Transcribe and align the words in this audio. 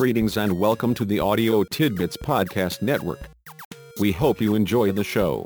Greetings 0.00 0.38
and 0.38 0.58
welcome 0.58 0.94
to 0.94 1.04
the 1.04 1.20
Audio 1.20 1.62
Tidbits 1.62 2.16
Podcast 2.16 2.80
Network. 2.80 3.20
We 4.00 4.12
hope 4.12 4.40
you 4.40 4.54
enjoy 4.54 4.92
the 4.92 5.04
show. 5.04 5.44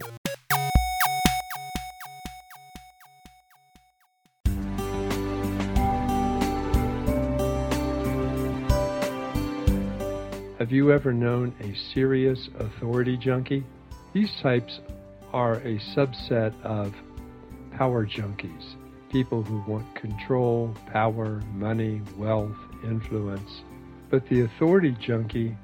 Have 10.61 10.71
you 10.71 10.93
ever 10.93 11.13
known 11.13 11.53
a 11.61 11.75
serious 11.93 12.49
authority 12.61 13.17
junkie? 13.17 13.65
These 14.13 14.31
types 14.41 14.79
are 15.33 15.55
a 15.55 15.81
subset 15.97 16.55
of 16.63 16.95
power 17.73 18.07
junkies, 18.07 18.77
people 19.11 19.43
who 19.43 19.69
want 19.69 19.93
control, 19.97 20.73
power, 20.93 21.43
money, 21.55 22.03
wealth, 22.17 22.57
influence. 22.85 23.51
But 24.11 24.29
the 24.29 24.43
authority 24.43 24.97
junkie 25.01 25.57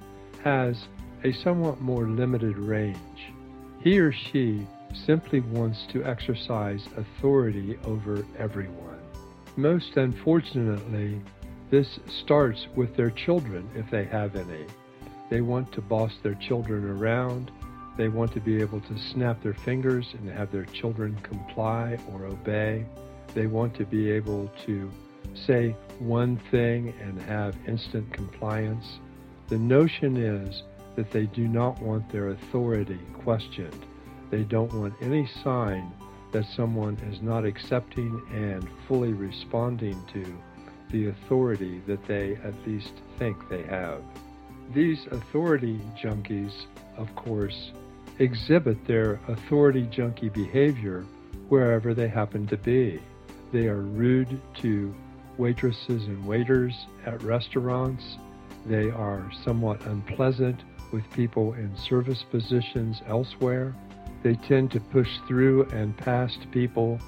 has 0.43 0.87
a 1.25 1.33
somewhat 1.33 1.81
more 1.81 2.07
limited 2.07 2.59
range. 2.59 3.33
He 3.81 3.99
or 3.99 4.13
she 4.13 4.67
simply 4.93 5.41
wants 5.41 5.87
to 5.93 6.05
exercise 6.05 6.87
authority 6.97 7.79
over 7.85 8.25
everyone. 8.39 8.99
Most 9.57 9.97
unfortunately, 9.97 11.21
this 11.71 12.01
starts 12.09 12.67
with 12.75 12.97
their 12.97 13.11
children 13.11 13.69
if 13.77 13.91
they 13.91 14.05
have 14.05 14.35
any. 14.37 14.67
They 15.31 15.41
want 15.41 15.71
to 15.73 15.81
boss 15.81 16.13
their 16.23 16.35
children 16.35 16.85
around. 16.85 17.53
They 17.97 18.09
want 18.09 18.33
to 18.33 18.41
be 18.41 18.61
able 18.61 18.81
to 18.81 18.99
snap 18.99 19.43
their 19.43 19.55
fingers 19.55 20.15
and 20.15 20.29
have 20.29 20.51
their 20.51 20.65
children 20.65 21.17
comply 21.23 21.99
or 22.13 22.25
obey. 22.25 22.85
They 23.35 23.47
want 23.47 23.75
to 23.77 23.85
be 23.85 24.11
able 24.11 24.49
to 24.67 24.91
say 25.35 25.77
one 25.99 26.37
thing 26.51 26.95
and 27.01 27.21
have 27.23 27.57
instant 27.67 28.13
compliance. 28.13 28.99
The 29.49 29.59
notion 29.59 30.17
is 30.17 30.63
that 30.97 31.11
they 31.11 31.27
do 31.27 31.49
not 31.49 31.81
want 31.81 32.11
their 32.11 32.29
authority 32.29 33.01
questioned. 33.23 33.85
They 34.31 34.45
don't 34.45 34.73
want 34.73 34.95
any 35.01 35.29
sign 35.43 35.93
that 36.33 36.47
someone 36.57 36.97
is 37.11 37.21
not 37.21 37.45
accepting 37.45 38.23
and 38.33 38.67
fully 38.87 39.13
responding 39.13 40.01
to 40.13 40.39
the 40.91 41.09
authority 41.09 41.81
that 41.87 42.07
they 42.07 42.37
at 42.45 42.55
least 42.67 42.93
think 43.19 43.37
they 43.49 43.63
have. 43.63 44.03
These 44.73 45.07
authority 45.11 45.81
junkies, 46.01 46.53
of 46.97 47.15
course, 47.17 47.73
exhibit 48.19 48.87
their 48.87 49.21
authority 49.29 49.83
junkie 49.91 50.29
behavior 50.29 51.05
wherever 51.49 51.95
they 51.95 52.09
happen 52.09 52.47
to 52.49 52.57
be. 52.57 53.01
They 53.53 53.67
are 53.67 53.81
rude 53.81 54.41
to 54.59 54.95
waitresses 55.41 56.05
and 56.05 56.25
waiters 56.27 56.87
at 57.07 57.23
restaurants. 57.23 58.19
They 58.67 58.91
are 58.91 59.29
somewhat 59.43 59.85
unpleasant 59.87 60.61
with 60.93 61.11
people 61.13 61.55
in 61.55 61.75
service 61.77 62.23
positions 62.31 63.01
elsewhere. 63.09 63.75
They 64.23 64.35
tend 64.35 64.71
to 64.73 64.81
push 64.81 65.09
through 65.27 65.65
and 65.71 65.97
past 65.97 66.39
people 66.53 67.01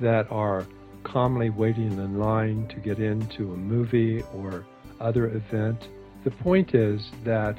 that 0.00 0.30
are 0.30 0.64
calmly 1.02 1.50
waiting 1.50 1.92
in 1.92 2.18
line 2.18 2.68
to 2.68 2.76
get 2.76 3.00
into 3.00 3.52
a 3.52 3.56
movie 3.56 4.22
or 4.34 4.64
other 5.00 5.26
event. 5.26 5.88
The 6.22 6.30
point 6.30 6.74
is 6.74 7.10
that 7.24 7.58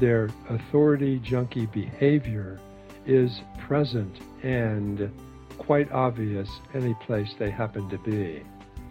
their 0.00 0.30
authority 0.48 1.18
junkie 1.18 1.66
behavior 1.66 2.58
is 3.04 3.40
present 3.58 4.16
and 4.42 5.12
quite 5.58 5.90
obvious 5.92 6.48
any 6.74 6.94
place 7.06 7.34
they 7.38 7.50
happen 7.50 7.88
to 7.90 7.98
be. 7.98 8.42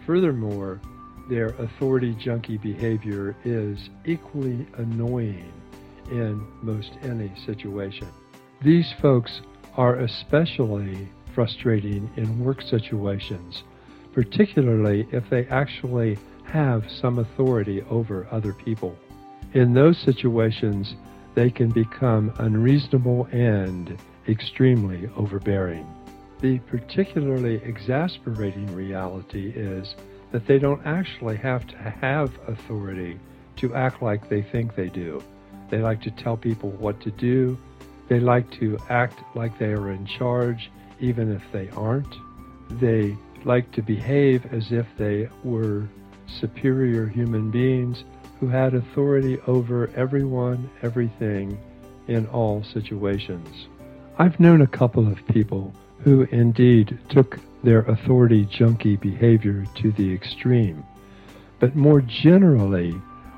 Furthermore, 0.05 0.79
their 1.29 1.47
authority 1.47 2.13
junkie 2.13 2.57
behavior 2.57 3.35
is 3.43 3.89
equally 4.05 4.67
annoying 4.77 5.51
in 6.11 6.45
most 6.61 6.91
any 7.01 7.31
situation. 7.45 8.07
These 8.61 8.93
folks 9.01 9.41
are 9.75 9.99
especially 9.99 11.09
frustrating 11.33 12.09
in 12.15 12.39
work 12.39 12.61
situations, 12.61 13.63
particularly 14.13 15.07
if 15.11 15.29
they 15.29 15.45
actually 15.47 16.17
have 16.45 16.89
some 16.89 17.19
authority 17.19 17.81
over 17.89 18.27
other 18.31 18.53
people. 18.53 18.95
In 19.53 19.73
those 19.73 19.97
situations, 19.97 20.95
they 21.33 21.49
can 21.49 21.69
become 21.69 22.31
unreasonable 22.37 23.27
and 23.31 23.97
extremely 24.27 25.09
overbearing. 25.17 25.85
The 26.45 26.59
particularly 26.59 27.55
exasperating 27.55 28.71
reality 28.75 29.51
is 29.55 29.95
that 30.31 30.45
they 30.45 30.59
don't 30.59 30.85
actually 30.85 31.37
have 31.37 31.65
to 31.65 31.75
have 31.75 32.37
authority 32.47 33.19
to 33.55 33.73
act 33.73 34.03
like 34.03 34.29
they 34.29 34.43
think 34.43 34.75
they 34.75 34.89
do. 34.89 35.23
They 35.71 35.79
like 35.79 36.03
to 36.03 36.11
tell 36.11 36.37
people 36.37 36.69
what 36.69 37.01
to 37.01 37.09
do. 37.09 37.57
They 38.09 38.19
like 38.19 38.47
to 38.59 38.77
act 38.91 39.21
like 39.33 39.57
they 39.57 39.73
are 39.73 39.89
in 39.89 40.05
charge, 40.05 40.69
even 40.99 41.31
if 41.31 41.41
they 41.51 41.71
aren't. 41.71 42.15
They 42.79 43.17
like 43.43 43.71
to 43.71 43.81
behave 43.81 44.45
as 44.53 44.71
if 44.71 44.85
they 44.99 45.27
were 45.43 45.89
superior 46.27 47.07
human 47.07 47.49
beings 47.49 48.03
who 48.39 48.49
had 48.49 48.75
authority 48.75 49.39
over 49.47 49.89
everyone, 49.95 50.69
everything, 50.83 51.57
in 52.07 52.27
all 52.27 52.63
situations. 52.63 53.65
I've 54.19 54.39
known 54.39 54.61
a 54.61 54.67
couple 54.67 55.11
of 55.11 55.25
people 55.25 55.73
who 56.05 56.21
indeed 56.31 56.99
took 57.09 57.39
their 57.63 57.79
authority 57.79 58.45
junkie 58.45 58.95
behavior 58.95 59.65
to 59.73 59.91
the 59.93 60.13
extreme. 60.13 60.85
But 61.59 61.75
more 61.75 61.99
generally, 61.99 62.93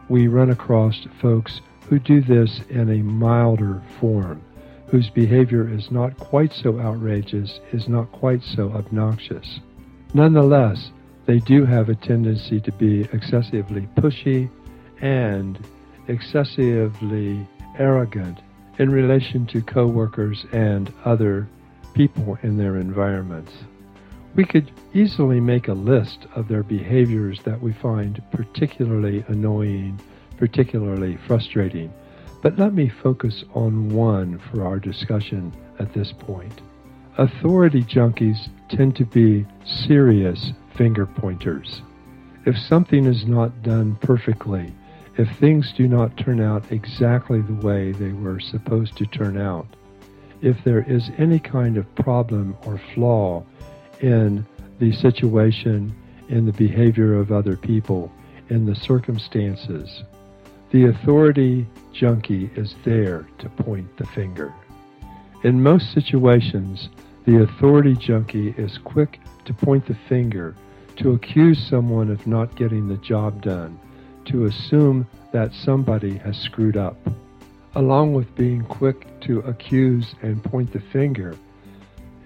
we 0.10 0.28
run 0.28 0.50
across 0.50 1.08
folks 1.22 1.62
who 1.88 1.98
do 1.98 2.22
this 2.22 2.60
in 2.70 2.90
a 2.90 3.04
milder 3.04 3.82
form, 4.02 4.42
whose 4.88 5.10
behavior 5.10 5.70
is 5.70 5.90
not 5.92 6.18
quite 6.18 6.52
so 6.52 6.78
outrageous, 6.78 7.62
is 7.72 7.88
not 7.88 8.12
quite 8.12 8.44
so 8.44 8.70
obnoxious. 8.74 9.62
Nonetheless, 10.14 10.92
they 11.26 11.40
do 11.40 11.64
have 11.64 11.88
a 11.88 11.96
tendency 11.96 12.60
to 12.60 12.72
be 12.74 13.08
excessively 13.14 13.88
pushy 13.96 14.50
and 15.00 15.58
excessively 16.10 17.48
arrogant 17.80 18.40
in 18.78 18.90
relation 18.90 19.46
to 19.48 19.62
coworkers 19.62 20.46
and 20.52 20.92
other 21.06 21.48
people 21.98 22.38
in 22.44 22.58
their 22.58 22.78
environments. 22.78 23.52
We 24.36 24.46
could 24.46 24.72
easily 24.94 25.40
make 25.40 25.68
a 25.68 25.74
list 25.74 26.28
of 26.36 26.48
their 26.48 26.62
behaviors 26.62 27.40
that 27.44 27.60
we 27.60 27.74
find 27.74 28.22
particularly 28.32 29.26
annoying, 29.30 30.00
particularly 30.38 31.18
frustrating, 31.26 31.92
but 32.44 32.60
let 32.60 32.76
me 32.76 32.88
focus 32.88 33.44
on 33.56 33.90
one 33.90 34.38
for 34.38 34.64
our 34.64 34.78
discussion 34.78 35.52
at 35.80 35.92
this 35.96 36.14
point. 36.20 36.62
Authority 37.18 37.82
junkies 37.82 38.48
tend 38.70 38.96
to 38.98 39.06
be 39.06 39.48
serious 39.66 40.52
finger 40.76 41.08
pointers. 41.08 41.82
If 42.46 42.60
something 42.60 43.08
is 43.08 43.26
not 43.26 43.64
done 43.64 43.98
perfectly, 44.02 44.72
if 45.18 45.28
things 45.40 45.74
do 45.76 45.88
not 45.88 46.16
turn 46.16 46.42
out 46.42 46.72
exactly 46.72 47.42
the 47.42 47.56
way 47.66 47.92
they 47.92 48.12
were 48.12 48.40
supposed 48.40 48.96
to 48.98 49.08
turn 49.08 49.36
out, 49.42 49.66
if 50.42 50.64
there 50.64 50.84
is 50.84 51.10
any 51.18 51.40
kind 51.40 51.78
of 51.78 51.96
problem 51.96 52.56
or 52.66 52.80
flaw 52.94 53.44
in 54.02 54.46
the 54.80 54.92
situation, 54.92 55.96
in 56.30 56.46
the 56.46 56.54
behavior 56.54 57.16
of 57.16 57.32
other 57.32 57.56
people, 57.56 58.12
in 58.50 58.66
the 58.66 58.76
circumstances, 58.76 60.04
the 60.72 60.86
authority 60.86 61.66
junkie 61.94 62.50
is 62.56 62.76
there 62.84 63.28
to 63.40 63.50
point 63.50 63.98
the 63.98 64.06
finger. 64.08 64.54
In 65.44 65.64
most 65.64 65.94
situations, 65.94 66.90
the 67.26 67.42
authority 67.44 67.96
junkie 67.96 68.54
is 68.58 68.78
quick 68.84 69.20
to 69.46 69.54
point 69.54 69.86
the 69.88 69.98
finger, 70.08 70.56
to 70.98 71.12
accuse 71.12 71.68
someone 71.70 72.10
of 72.10 72.26
not 72.28 72.56
getting 72.56 72.88
the 72.88 72.98
job 72.98 73.42
done, 73.42 73.80
to 74.26 74.46
assume 74.46 75.08
that 75.32 75.54
somebody 75.54 76.18
has 76.18 76.38
screwed 76.38 76.78
up. 76.78 76.98
Along 77.76 78.14
with 78.14 78.36
being 78.36 78.64
quick 78.64 79.20
to 79.22 79.40
accuse 79.40 80.16
and 80.22 80.44
point 80.44 80.74
the 80.74 80.80
finger, 80.80 81.36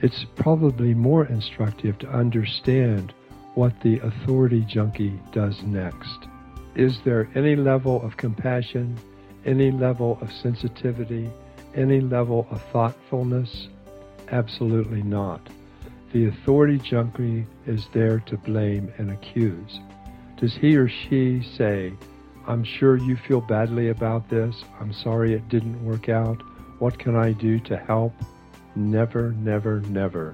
it's 0.01 0.25
probably 0.35 0.93
more 0.93 1.25
instructive 1.25 1.97
to 1.99 2.09
understand 2.09 3.13
what 3.55 3.79
the 3.81 3.99
authority 3.99 4.61
junkie 4.61 5.19
does 5.31 5.61
next. 5.63 6.27
Is 6.75 7.01
there 7.03 7.29
any 7.35 7.55
level 7.55 8.01
of 8.01 8.17
compassion, 8.17 8.97
any 9.45 9.71
level 9.71 10.17
of 10.21 10.31
sensitivity, 10.31 11.29
any 11.75 11.99
level 11.99 12.47
of 12.49 12.61
thoughtfulness? 12.71 13.67
Absolutely 14.29 15.03
not. 15.03 15.41
The 16.13 16.27
authority 16.27 16.77
junkie 16.77 17.45
is 17.67 17.87
there 17.93 18.19
to 18.21 18.37
blame 18.37 18.91
and 18.97 19.11
accuse. 19.11 19.79
Does 20.37 20.55
he 20.55 20.75
or 20.77 20.87
she 20.87 21.43
say, 21.57 21.93
I'm 22.47 22.63
sure 22.63 22.97
you 22.97 23.15
feel 23.15 23.41
badly 23.41 23.89
about 23.89 24.29
this. 24.29 24.63
I'm 24.79 24.93
sorry 24.93 25.33
it 25.33 25.47
didn't 25.49 25.83
work 25.85 26.09
out. 26.09 26.41
What 26.79 26.97
can 26.97 27.15
I 27.15 27.33
do 27.33 27.59
to 27.61 27.77
help? 27.77 28.13
Never, 28.75 29.33
never, 29.33 29.81
never. 29.81 30.33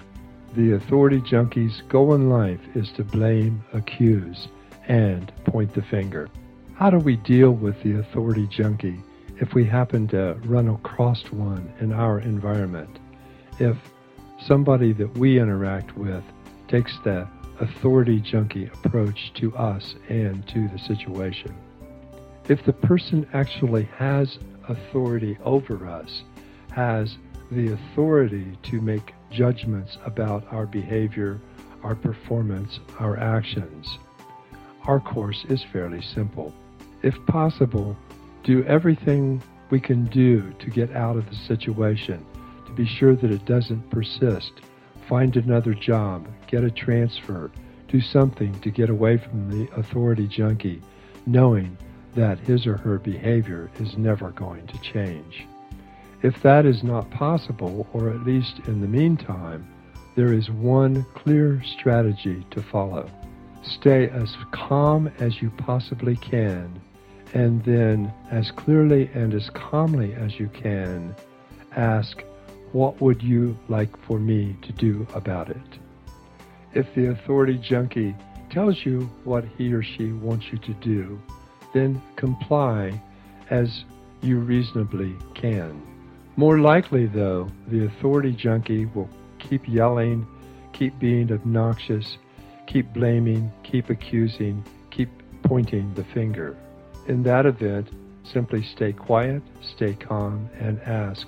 The 0.56 0.74
authority 0.74 1.22
junkie's 1.22 1.82
goal 1.90 2.14
in 2.16 2.30
life 2.30 2.62
is 2.76 2.92
to 2.94 3.04
blame, 3.04 3.64
accuse, 3.74 4.48
and 4.88 5.32
point 5.46 5.74
the 5.74 5.82
finger. 5.82 6.30
How 6.76 6.90
do 6.90 6.98
we 6.98 7.18
deal 7.18 7.52
with 7.52 7.82
the 7.84 8.00
authority 8.00 8.48
junkie 8.48 9.02
if 9.42 9.54
we 9.54 9.66
happen 9.66 10.08
to 10.10 10.38
run 10.46 10.70
across 10.70 11.24
one 11.32 11.74
in 11.82 11.92
our 11.92 12.20
environment? 12.20 13.00
If 13.60 13.78
somebody 14.40 14.94
that 14.94 15.18
we 15.18 15.40
interact 15.40 15.98
with 15.98 16.24
takes 16.68 16.98
the 17.04 17.28
authority 17.60 18.20
junkie 18.20 18.70
approach 18.84 19.34
to 19.34 19.56
us 19.58 19.96
and 20.10 20.48
to 20.48 20.68
the 20.70 20.80
situation. 20.80 21.54
If 22.50 22.64
the 22.64 22.74
person 22.74 23.28
actually 23.34 23.90
has 23.98 24.40
authority 24.70 25.38
over 25.44 25.86
us, 25.86 26.24
has 26.72 27.18
the 27.52 27.74
authority 27.74 28.58
to 28.64 28.80
make 28.80 29.14
judgments 29.32 29.98
about 30.06 30.46
our 30.52 30.66
behavior, 30.66 31.42
our 31.84 31.96
performance, 31.96 32.80
our 33.00 33.18
actions, 33.18 34.00
our 34.86 35.02
course 35.02 35.44
is 35.50 35.62
fairly 35.74 36.02
simple. 36.02 36.54
If 37.04 37.14
possible, 37.26 37.98
do 38.46 38.64
everything 38.64 39.44
we 39.70 39.82
can 39.82 40.06
do 40.06 40.54
to 40.60 40.70
get 40.70 40.96
out 40.96 41.18
of 41.18 41.30
the 41.30 41.36
situation, 41.36 42.26
to 42.66 42.72
be 42.72 42.86
sure 42.86 43.16
that 43.16 43.32
it 43.32 43.46
doesn't 43.46 43.90
persist 43.90 44.54
find 45.10 45.36
another 45.36 45.74
job, 45.74 46.28
get 46.48 46.64
a 46.64 46.72
transfer, 46.72 47.52
do 47.90 48.00
something 48.00 48.58
to 48.62 48.70
get 48.70 48.90
away 48.90 49.18
from 49.18 49.50
the 49.50 49.70
authority 49.76 50.28
junkie, 50.28 50.82
knowing 51.26 51.78
that 52.18 52.40
his 52.40 52.66
or 52.66 52.78
her 52.78 52.98
behavior 52.98 53.70
is 53.80 53.96
never 53.96 54.32
going 54.32 54.66
to 54.66 54.82
change. 54.82 55.46
If 56.24 56.42
that 56.42 56.66
is 56.66 56.84
not 56.84 57.10
possible, 57.12 57.88
or 57.94 58.10
at 58.10 58.26
least 58.26 58.60
in 58.66 58.82
the 58.82 58.88
meantime, 58.88 59.68
there 60.16 60.34
is 60.34 60.50
one 60.50 61.06
clear 61.14 61.62
strategy 61.64 62.44
to 62.50 62.62
follow. 62.62 63.08
Stay 63.62 64.10
as 64.10 64.36
calm 64.52 65.12
as 65.20 65.44
you 65.44 65.52
possibly 65.52 66.16
can, 66.16 66.82
and 67.36 67.64
then 67.64 68.12
as 68.32 68.50
clearly 68.50 69.12
and 69.14 69.36
as 69.36 69.52
calmly 69.52 70.16
as 70.16 70.40
you 70.40 70.48
can, 70.48 71.16
ask 71.76 72.24
what 72.72 73.00
would 73.00 73.22
you 73.22 73.56
like 73.68 73.96
for 74.06 74.18
me 74.18 74.58
to 74.64 74.72
do 74.72 75.06
about 75.14 75.50
it? 75.50 75.80
If 76.74 76.94
the 76.96 77.12
authority 77.12 77.60
junkie 77.60 78.16
tells 78.50 78.84
you 78.86 79.02
what 79.24 79.46
he 79.58 79.72
or 79.72 79.84
she 79.84 80.14
wants 80.14 80.48
you 80.52 80.58
to 80.58 80.74
do, 80.76 81.22
then 81.78 82.02
comply 82.16 83.00
as 83.50 83.84
you 84.22 84.40
reasonably 84.40 85.16
can. 85.36 85.82
More 86.36 86.60
likely, 86.60 87.06
though, 87.06 87.48
the 87.68 87.86
authority 87.86 88.32
junkie 88.32 88.86
will 88.86 89.10
keep 89.38 89.68
yelling, 89.68 90.26
keep 90.74 90.98
being 91.00 91.32
obnoxious, 91.32 92.18
keep 92.66 92.92
blaming, 92.94 93.52
keep 93.64 93.90
accusing, 93.90 94.64
keep 94.90 95.10
pointing 95.44 95.94
the 95.94 96.04
finger. 96.04 96.58
In 97.08 97.24
that 97.24 97.46
event, 97.46 97.90
simply 98.24 98.64
stay 98.64 98.92
quiet, 98.92 99.42
stay 99.62 99.94
calm, 99.94 100.50
and 100.60 100.80
ask, 100.82 101.28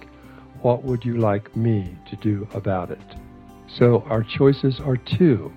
what 0.61 0.83
would 0.83 1.05
you 1.05 1.17
like 1.17 1.55
me 1.55 1.95
to 2.09 2.15
do 2.17 2.47
about 2.53 2.91
it? 2.91 3.07
So 3.67 4.03
our 4.09 4.23
choices 4.23 4.79
are 4.79 4.97
two. 4.97 5.53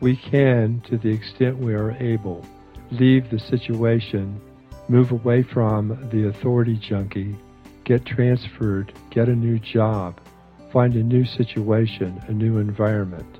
We 0.00 0.16
can, 0.16 0.82
to 0.88 0.98
the 0.98 1.10
extent 1.10 1.58
we 1.58 1.74
are 1.74 1.92
able, 1.92 2.44
leave 2.92 3.30
the 3.30 3.38
situation, 3.38 4.40
move 4.88 5.12
away 5.12 5.42
from 5.42 6.08
the 6.12 6.28
authority 6.28 6.76
junkie, 6.76 7.34
get 7.84 8.04
transferred, 8.04 8.92
get 9.10 9.28
a 9.28 9.34
new 9.34 9.58
job, 9.58 10.20
find 10.72 10.94
a 10.94 11.02
new 11.02 11.24
situation, 11.24 12.22
a 12.28 12.32
new 12.32 12.58
environment, 12.58 13.38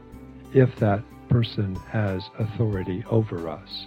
if 0.55 0.75
that 0.77 1.03
person 1.29 1.75
has 1.91 2.23
authority 2.39 3.05
over 3.11 3.49
us. 3.49 3.87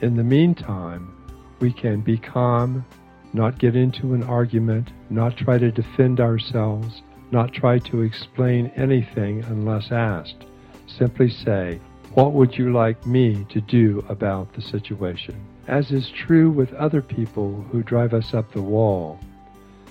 In 0.00 0.16
the 0.16 0.24
meantime, 0.24 1.12
we 1.60 1.72
can 1.72 2.00
be 2.00 2.18
calm, 2.18 2.84
not 3.32 3.58
get 3.58 3.74
into 3.76 4.14
an 4.14 4.22
argument, 4.24 4.90
not 5.10 5.36
try 5.36 5.58
to 5.58 5.70
defend 5.70 6.20
ourselves, 6.20 7.02
not 7.30 7.52
try 7.52 7.78
to 7.78 8.02
explain 8.02 8.70
anything 8.76 9.42
unless 9.44 9.90
asked. 9.90 10.44
Simply 10.86 11.30
say, 11.30 11.80
What 12.14 12.32
would 12.34 12.56
you 12.56 12.72
like 12.72 13.04
me 13.04 13.44
to 13.50 13.60
do 13.60 14.04
about 14.08 14.52
the 14.52 14.62
situation? 14.62 15.34
As 15.66 15.90
is 15.90 16.08
true 16.10 16.48
with 16.48 16.72
other 16.74 17.02
people 17.02 17.66
who 17.72 17.82
drive 17.82 18.14
us 18.14 18.34
up 18.34 18.52
the 18.52 18.62
wall, 18.62 19.18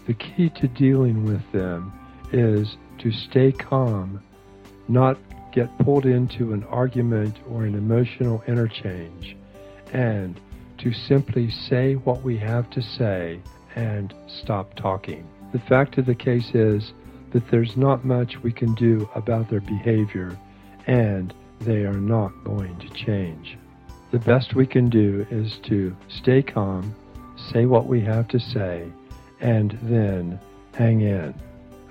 the 0.08 0.14
key 0.14 0.48
to 0.52 0.70
dealing 0.70 1.26
with 1.26 1.52
them 1.52 1.92
is 2.32 2.78
to 3.00 3.12
stay 3.12 3.52
calm, 3.52 4.24
not 4.88 5.18
get 5.52 5.78
pulled 5.80 6.06
into 6.06 6.54
an 6.54 6.64
argument 6.70 7.40
or 7.50 7.66
an 7.66 7.76
emotional 7.76 8.42
interchange, 8.48 9.36
and 9.92 10.40
to 10.78 10.94
simply 10.94 11.52
say 11.52 11.96
what 11.96 12.24
we 12.24 12.38
have 12.38 12.70
to 12.70 12.82
say 12.82 13.42
and 13.76 14.14
stop 14.28 14.74
talking. 14.76 15.28
The 15.52 15.60
fact 15.60 15.98
of 15.98 16.06
the 16.06 16.16
case 16.16 16.52
is 16.56 16.94
that 17.32 17.52
there's 17.52 17.76
not 17.76 18.06
much 18.06 18.42
we 18.42 18.54
can 18.54 18.74
do 18.76 19.10
about 19.14 19.50
their 19.50 19.60
behavior 19.60 20.38
and 20.88 21.34
they 21.64 21.86
are 21.86 21.94
not 21.94 22.32
going 22.44 22.78
to 22.80 22.90
change. 22.90 23.58
The 24.12 24.20
best 24.20 24.54
we 24.56 24.68
can 24.68 24.90
do 24.90 25.26
is 25.32 25.58
to 25.64 25.96
stay 26.08 26.42
calm, 26.42 26.94
say 27.52 27.66
what 27.66 27.88
we 27.88 28.02
have 28.02 28.28
to 28.30 28.40
say, 28.40 28.92
and 29.40 29.78
then 29.84 30.40
hang 30.74 31.02
in, 31.02 31.34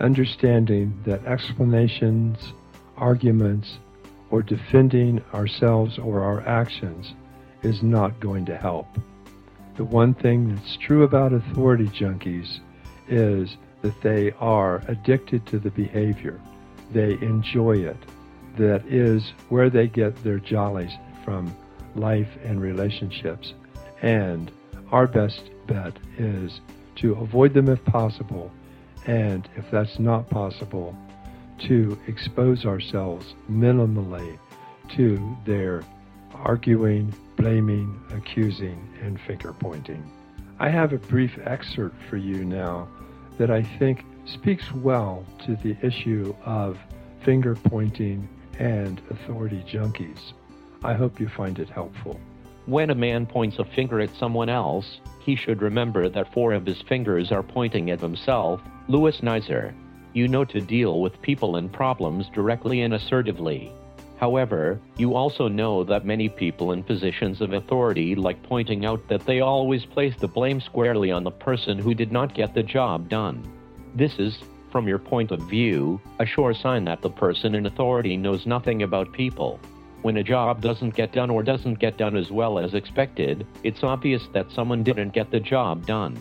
understanding 0.01 0.99
that 1.05 1.25
explanations, 1.27 2.53
arguments, 2.97 3.79
or 4.31 4.43
defending 4.43 5.23
ourselves 5.35 5.99
or 5.99 6.23
our 6.23 6.41
actions 6.47 7.13
is 7.63 7.83
not 7.83 8.19
going 8.21 8.45
to 8.47 8.57
help. 8.57 8.87
The 9.77 9.85
one 9.85 10.15
thing 10.15 10.55
that's 10.55 10.77
true 10.77 11.03
about 11.03 11.33
authority 11.33 11.87
junkies 11.87 12.61
is 13.09 13.57
that 13.83 14.01
they 14.03 14.33
are 14.39 14.83
addicted 14.89 15.47
to 15.47 15.59
the 15.59 15.71
behavior. 15.71 16.41
They 16.93 17.15
enjoy 17.15 17.79
it. 17.79 17.97
That 18.57 18.85
is 18.87 19.33
where 19.49 19.71
they 19.71 19.87
get 19.87 20.23
their 20.23 20.39
jollies 20.39 20.93
from 21.25 21.57
life 21.95 22.29
and 22.45 22.61
relationships. 22.61 23.55
And 24.03 24.51
our 24.91 25.07
best 25.07 25.51
bet 25.67 25.97
is 26.19 26.61
to 26.97 27.15
avoid 27.15 27.55
them 27.55 27.69
if 27.69 27.83
possible, 27.85 28.51
and 29.07 29.49
if 29.57 29.71
that's 29.71 29.99
not 29.99 30.29
possible, 30.29 30.97
to 31.61 31.99
expose 32.07 32.67
ourselves 32.67 33.35
minimally 33.51 34.39
to 34.97 35.37
their 35.47 35.83
arguing, 36.35 37.15
blaming, 37.37 38.01
accusing, 38.13 38.89
and 39.01 39.21
finger 39.21 39.53
pointing. 39.53 40.11
I 40.59 40.69
have 40.69 40.93
a 40.93 40.99
brief 40.99 41.39
excerpt 41.45 41.97
for 42.11 42.17
you 42.17 42.45
now 42.45 42.89
that 43.39 43.51
I 43.51 43.63
think 43.79 44.05
speaks 44.27 44.73
well 44.73 45.25
to 45.47 45.57
the 45.57 45.77
issue 45.83 46.35
of 46.45 46.79
finger 47.25 47.55
pointing 47.55 48.29
and 48.59 49.01
authority 49.11 49.65
junkies. 49.69 50.33
I 50.85 50.95
hope 50.95 51.21
you 51.21 51.29
find 51.29 51.59
it 51.59 51.69
helpful. 51.69 52.19
When 52.67 52.91
a 52.91 52.95
man 52.95 53.27
points 53.27 53.59
a 53.59 53.65
finger 53.65 54.01
at 54.01 54.15
someone 54.15 54.49
else, 54.49 55.01
he 55.21 55.37
should 55.37 55.63
remember 55.63 56.09
that 56.09 56.33
four 56.33 56.53
of 56.53 56.67
his 56.67 56.81
fingers 56.83 57.33
are 57.33 57.43
pointing 57.43 57.91
at 57.91 58.01
himself. 58.01 58.61
Louis 58.89 59.17
Nizer. 59.21 59.75
You 60.13 60.29
know 60.29 60.45
to 60.45 60.61
deal 60.61 61.01
with 61.01 61.23
people 61.23 61.57
and 61.57 61.73
problems 61.73 62.29
directly 62.35 62.83
and 62.83 62.95
assertively. 62.95 63.73
However, 64.19 64.79
you 64.97 65.17
also 65.17 65.49
know 65.49 65.83
that 65.83 66.05
many 66.05 66.29
people 66.29 66.71
in 66.71 66.85
positions 66.85 67.41
of 67.41 67.53
authority 67.53 68.15
like 68.15 68.41
pointing 68.45 68.85
out 68.85 69.09
that 69.09 69.27
they 69.27 69.41
always 69.41 69.85
place 69.85 70.15
the 70.17 70.29
blame 70.29 70.61
squarely 70.61 71.11
on 71.11 71.25
the 71.25 71.31
person 71.33 71.79
who 71.79 71.95
did 71.95 72.13
not 72.13 72.33
get 72.35 72.55
the 72.55 72.63
job 72.63 73.09
done. 73.09 73.43
This 73.97 74.21
is, 74.21 74.39
from 74.73 74.89
your 74.89 74.99
point 74.99 75.31
of 75.31 75.43
view, 75.43 76.01
a 76.19 76.27
sure 76.27 76.55
sign 76.55 76.85
that 76.87 77.03
the 77.03 77.11
person 77.11 77.55
in 77.55 77.67
authority 77.67 78.17
knows 78.17 78.47
nothing 78.47 78.83
about 78.83 79.13
people. 79.13 79.61
When 80.01 80.17
a 80.17 80.25
job 80.25 80.61
doesn't 80.63 80.97
get 80.97 81.13
done 81.13 81.31
or 81.31 81.45
doesn't 81.45 81.79
get 81.79 81.99
done 81.99 82.17
as 82.17 82.33
well 82.33 82.59
as 82.59 82.75
expected, 82.75 83.47
it's 83.63 83.85
obvious 83.85 84.27
that 84.33 84.51
someone 84.51 84.83
didn't 84.83 85.13
get 85.13 85.31
the 85.31 85.39
job 85.39 85.87
done. 85.87 86.17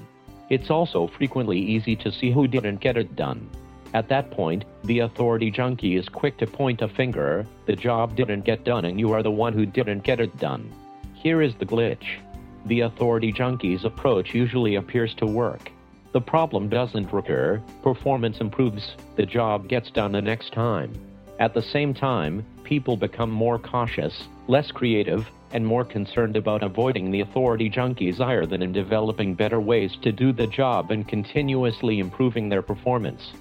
It's 0.49 0.69
also 0.69 1.07
frequently 1.07 1.57
easy 1.57 1.95
to 1.95 2.11
see 2.11 2.29
who 2.29 2.45
didn't 2.45 2.81
get 2.81 2.97
it 2.97 3.15
done. 3.15 3.49
At 3.93 4.09
that 4.09 4.31
point, 4.31 4.65
the 4.83 4.99
authority 4.99 5.49
junkie 5.49 5.95
is 5.95 6.09
quick 6.09 6.37
to 6.37 6.45
point 6.45 6.81
a 6.81 6.87
finger, 6.87 7.45
the 7.65 7.75
job 7.75 8.15
didn't 8.15 8.45
get 8.45 8.63
done 8.63 8.85
and 8.85 8.99
you 8.99 9.13
are 9.13 9.23
the 9.23 9.31
one 9.31 9.53
who 9.53 9.65
didn't 9.65 10.03
get 10.03 10.19
it 10.19 10.37
done. 10.37 10.71
Here 11.13 11.41
is 11.41 11.55
the 11.55 11.65
glitch. 11.65 12.19
The 12.65 12.81
authority 12.81 13.31
junkie's 13.31 13.85
approach 13.85 14.35
usually 14.35 14.75
appears 14.75 15.13
to 15.15 15.25
work. 15.25 15.71
The 16.11 16.21
problem 16.21 16.69
doesn't 16.69 17.13
recur, 17.13 17.61
performance 17.83 18.39
improves, 18.41 18.95
the 19.15 19.25
job 19.25 19.67
gets 19.67 19.89
done 19.91 20.11
the 20.11 20.21
next 20.21 20.53
time. 20.53 20.93
At 21.39 21.53
the 21.53 21.61
same 21.61 21.93
time, 21.93 22.45
people 22.63 22.97
become 22.97 23.31
more 23.31 23.57
cautious, 23.57 24.27
less 24.47 24.71
creative, 24.71 25.29
and 25.51 25.65
more 25.65 25.85
concerned 25.85 26.35
about 26.35 26.63
avoiding 26.63 27.11
the 27.11 27.21
authority 27.21 27.69
junkie's 27.69 28.19
ire 28.19 28.45
than 28.45 28.61
in 28.61 28.71
developing 28.71 29.33
better 29.33 29.59
ways 29.59 29.95
to 30.01 30.11
do 30.11 30.31
the 30.31 30.47
job 30.47 30.91
and 30.91 31.07
continuously 31.07 31.99
improving 31.99 32.49
their 32.49 32.61
performance 32.61 33.31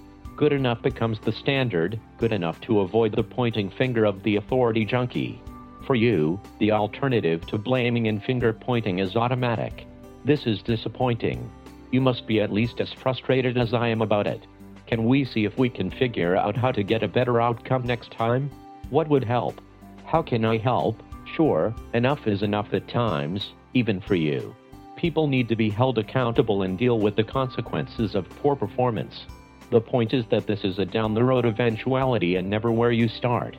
good 0.40 0.52
enough 0.54 0.80
becomes 0.80 1.18
the 1.18 1.32
standard, 1.32 2.00
good 2.16 2.32
enough 2.32 2.58
to 2.62 2.80
avoid 2.80 3.14
the 3.14 3.22
pointing 3.22 3.68
finger 3.68 4.06
of 4.06 4.22
the 4.22 4.36
authority 4.36 4.86
junkie. 4.86 5.38
For 5.86 5.94
you, 5.94 6.40
the 6.58 6.72
alternative 6.72 7.46
to 7.48 7.58
blaming 7.58 8.08
and 8.08 8.24
finger 8.24 8.54
pointing 8.54 9.00
is 9.00 9.16
automatic. 9.16 9.86
This 10.24 10.46
is 10.46 10.62
disappointing. 10.62 11.46
You 11.90 12.00
must 12.00 12.26
be 12.26 12.40
at 12.40 12.52
least 12.52 12.80
as 12.80 12.92
frustrated 12.92 13.58
as 13.58 13.74
I 13.74 13.88
am 13.88 14.02
about 14.02 14.26
it. 14.26 14.46
Can 14.86 15.06
we 15.06 15.24
see 15.24 15.44
if 15.44 15.58
we 15.58 15.68
can 15.68 15.90
figure 15.90 16.36
out 16.36 16.56
how 16.56 16.72
to 16.72 16.82
get 16.82 17.02
a 17.02 17.08
better 17.08 17.40
outcome 17.40 17.84
next 17.84 18.10
time? 18.10 18.50
What 18.90 19.08
would 19.08 19.24
help? 19.24 19.60
How 20.04 20.22
can 20.22 20.44
I 20.44 20.58
help? 20.58 21.02
Sure, 21.36 21.74
enough 21.94 22.26
is 22.26 22.42
enough 22.42 22.74
at 22.74 22.88
times, 22.88 23.52
even 23.74 24.00
for 24.00 24.16
you. 24.16 24.54
People 24.96 25.28
need 25.28 25.48
to 25.48 25.56
be 25.56 25.70
held 25.70 25.98
accountable 25.98 26.62
and 26.62 26.76
deal 26.76 26.98
with 26.98 27.16
the 27.16 27.24
consequences 27.24 28.14
of 28.14 28.28
poor 28.42 28.56
performance. 28.56 29.26
The 29.70 29.80
point 29.80 30.12
is 30.12 30.26
that 30.30 30.46
this 30.46 30.64
is 30.64 30.78
a 30.78 30.84
down 30.84 31.14
the 31.14 31.24
road 31.24 31.46
eventuality 31.46 32.36
and 32.36 32.50
never 32.50 32.72
where 32.72 32.90
you 32.90 33.08
start. 33.08 33.56